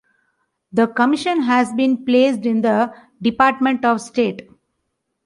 The 0.73 0.87
Commission 0.87 1.43
has 1.43 1.71
been 1.73 2.03
placed 2.05 2.43
in 2.47 2.61
the 2.63 2.91
Department 3.21 3.85
of 3.85 4.01
State. 4.01 4.49